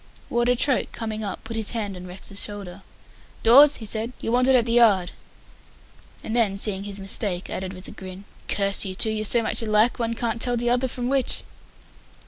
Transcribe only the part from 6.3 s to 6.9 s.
then, seeing